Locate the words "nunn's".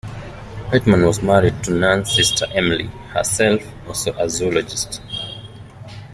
1.71-2.15